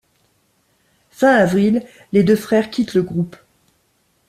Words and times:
Fin 1.11 1.29
avril 1.31 1.85
les 2.11 2.23
deux 2.23 2.35
frères 2.35 2.71
quittent 2.71 2.95
le 2.95 3.03
groupe. 3.03 3.35